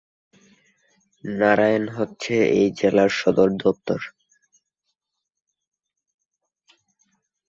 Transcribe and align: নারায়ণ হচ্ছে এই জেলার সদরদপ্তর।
নারায়ণ 1.23 1.85
হচ্ছে 1.89 2.33
এই 2.51 2.67
জেলার 2.79 3.11
সদরদপ্তর। 3.19 3.99